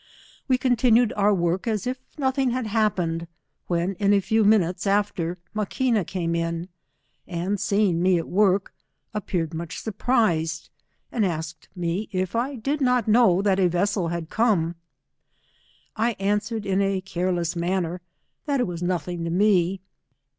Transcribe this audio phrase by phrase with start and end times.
[0.47, 3.27] We continued our work as if nothing had happened,
[3.67, 6.69] when in a few minutes after, Maquina came in,
[7.27, 8.73] and seeing us at work,
[9.13, 10.71] appeared much surprised,
[11.11, 14.73] and asked me if I did not know that a vessel bad come.
[15.95, 18.01] I answered in a careless manner,
[18.47, 19.81] that it was nothing to me.